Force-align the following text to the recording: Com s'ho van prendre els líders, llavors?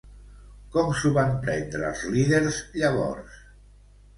Com 0.75 0.87
s'ho 0.99 1.11
van 1.17 1.35
prendre 1.43 1.91
els 1.91 2.03
líders, 2.15 2.59
llavors? 2.81 3.37